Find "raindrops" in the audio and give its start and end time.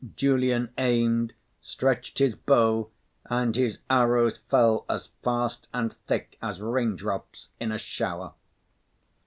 6.59-7.49